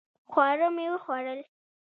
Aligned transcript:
خواړه 0.31 0.67
مې 0.75 0.85
وخوړل 0.93 1.39